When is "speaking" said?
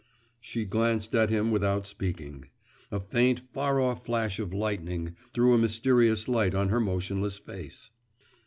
1.85-2.45